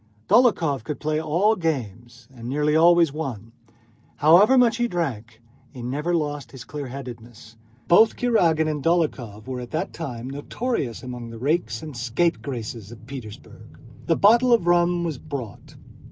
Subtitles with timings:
[0.27, 3.51] Dólokhov could play all games and nearly always won.
[4.15, 7.55] However much he drank, he never lost his clearheadedness.
[7.87, 13.05] Both Kurágin and Dólokhov were at that time notorious among the rakes and scapegraces of
[13.05, 13.77] Petersburg.
[14.07, 15.75] The bottle of rum was brought.